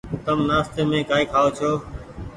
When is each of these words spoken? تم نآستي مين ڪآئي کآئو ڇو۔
تم 0.25 0.39
نآستي 0.49 0.81
مين 0.89 1.03
ڪآئي 1.09 1.23
کآئو 1.33 1.49
ڇو۔ 1.57 1.71